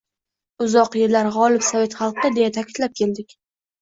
[0.67, 3.37] Uzoq yillar g`olib sovet xalqi, deya ta`kidlab keldik